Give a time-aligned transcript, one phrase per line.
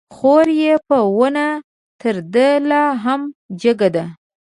[0.15, 1.47] خور يې په ونه
[2.01, 3.21] تر ده لا هم
[3.61, 4.05] جګه ده